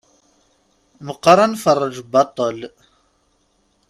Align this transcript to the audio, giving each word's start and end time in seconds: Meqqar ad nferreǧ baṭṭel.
Meqqar 1.05 1.37
ad 1.45 1.49
nferreǧ 1.51 1.95
baṭṭel. 2.11 2.59